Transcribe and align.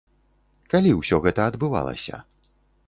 Калі 0.71 0.95
ўсё 1.01 1.21
гэта 1.27 1.41
адбывалася? 1.53 2.25